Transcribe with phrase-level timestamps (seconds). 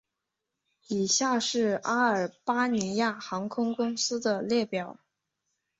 [0.87, 4.97] 以下是阿尔巴尼亚航空公司的列表